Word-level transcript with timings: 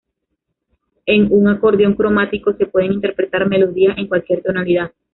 En 1.05 1.27
un 1.31 1.47
acordeón 1.47 1.93
cromático 1.93 2.53
se 2.53 2.65
pueden 2.65 2.93
interpretar 2.93 3.47
melodías 3.47 3.99
en 3.99 4.07
cualquier 4.07 4.41
tonalidad. 4.41 4.89